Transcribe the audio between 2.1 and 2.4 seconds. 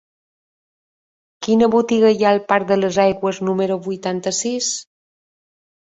hi ha